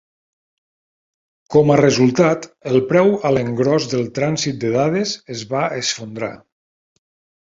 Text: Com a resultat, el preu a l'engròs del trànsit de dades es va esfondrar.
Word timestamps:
Com 1.55 1.73
a 1.73 1.77
resultat, 1.81 2.47
el 2.71 2.81
preu 2.93 3.13
a 3.29 3.33
l'engròs 3.35 3.87
del 3.95 4.07
trànsit 4.19 4.59
de 4.65 4.73
dades 4.77 5.13
es 5.37 5.45
va 5.53 5.63
esfondrar. 5.83 6.33